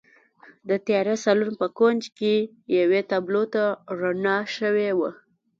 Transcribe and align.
د 0.69 0.71
تیاره 0.85 1.15
سالون 1.23 1.51
په 1.61 1.67
کونج 1.77 2.03
کې 2.17 2.33
یوې 2.79 3.01
تابلو 3.11 3.43
ته 3.53 3.63
رڼا 3.99 4.37
شوې 4.57 4.89
وه 4.99 5.11